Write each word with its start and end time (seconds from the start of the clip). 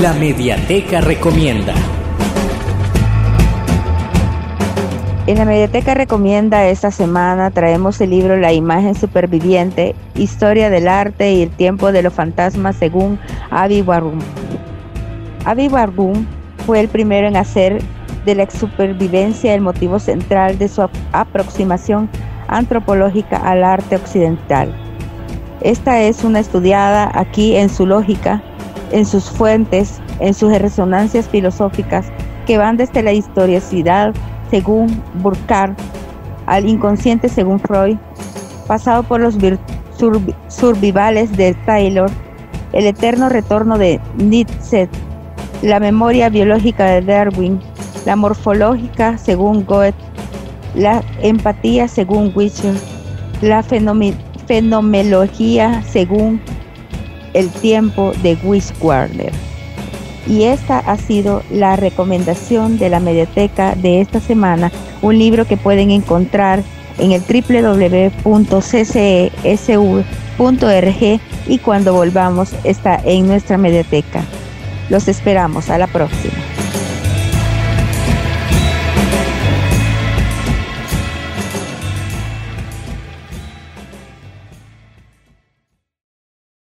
La 0.00 0.14
Mediateca 0.14 1.02
Recomienda. 1.02 1.74
En 5.26 5.36
la 5.36 5.44
Mediateca 5.44 5.92
Recomienda 5.92 6.66
esta 6.66 6.90
semana 6.90 7.50
traemos 7.50 8.00
el 8.00 8.08
libro 8.08 8.38
La 8.38 8.54
imagen 8.54 8.94
superviviente, 8.94 9.94
Historia 10.14 10.70
del 10.70 10.88
arte 10.88 11.34
y 11.34 11.42
el 11.42 11.50
tiempo 11.50 11.92
de 11.92 12.02
los 12.02 12.14
fantasmas 12.14 12.76
según 12.76 13.18
Avi 13.50 13.82
Warburg. 13.82 14.24
Avi 15.44 15.68
Warburg 15.68 16.24
fue 16.64 16.80
el 16.80 16.88
primero 16.88 17.28
en 17.28 17.36
hacer 17.36 17.82
de 18.24 18.34
la 18.34 18.48
supervivencia 18.48 19.54
el 19.54 19.60
motivo 19.60 19.98
central 19.98 20.58
de 20.58 20.68
su 20.68 20.88
aproximación 21.12 22.08
antropológica 22.48 23.36
al 23.36 23.62
arte 23.62 23.96
occidental. 23.96 24.74
Esta 25.60 26.00
es 26.00 26.24
una 26.24 26.40
estudiada 26.40 27.10
aquí 27.14 27.56
en 27.56 27.68
su 27.68 27.86
lógica, 27.86 28.42
en 28.92 29.06
sus 29.06 29.30
fuentes, 29.30 30.00
en 30.20 30.34
sus 30.34 30.56
resonancias 30.56 31.28
filosóficas 31.28 32.06
que 32.46 32.58
van 32.58 32.76
desde 32.76 33.02
la 33.02 33.12
historicidad 33.12 34.14
según 34.50 35.02
Burkhardt 35.14 35.78
al 36.46 36.68
inconsciente 36.68 37.28
según 37.28 37.58
Freud, 37.60 37.96
pasado 38.66 39.02
por 39.02 39.20
los 39.20 39.36
survivales 40.48 41.36
de 41.36 41.54
Taylor, 41.66 42.10
el 42.72 42.86
eterno 42.86 43.28
retorno 43.28 43.76
de 43.78 44.00
Nietzsche, 44.16 44.88
la 45.62 45.78
memoria 45.78 46.28
biológica 46.28 46.86
de 46.86 47.02
Darwin, 47.02 47.60
la 48.04 48.16
morfológica 48.16 49.16
según 49.18 49.64
Goethe, 49.64 49.94
la 50.74 51.04
empatía 51.20 51.86
según 51.86 52.32
Wischer, 52.34 52.74
la 53.42 53.62
fenomenología 53.62 55.82
según 55.84 56.40
el 57.34 57.50
tiempo 57.50 58.12
de 58.22 58.36
Wiswarner. 58.42 59.32
Y 60.26 60.44
esta 60.44 60.78
ha 60.78 60.96
sido 60.96 61.42
la 61.50 61.76
recomendación 61.76 62.78
de 62.78 62.88
la 62.88 63.00
mediateca 63.00 63.74
de 63.74 64.00
esta 64.00 64.20
semana, 64.20 64.70
un 65.00 65.18
libro 65.18 65.46
que 65.46 65.56
pueden 65.56 65.90
encontrar 65.90 66.62
en 66.98 67.12
el 67.12 67.22
www.ccesu.org 67.22 68.22
y 71.48 71.58
cuando 71.58 71.92
volvamos 71.92 72.54
está 72.64 73.00
en 73.04 73.26
nuestra 73.26 73.58
mediateca. 73.58 74.24
Los 74.88 75.08
esperamos. 75.08 75.70
A 75.70 75.78
la 75.78 75.86
próxima. 75.86 76.34